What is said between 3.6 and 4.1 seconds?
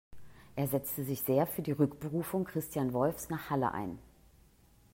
ein.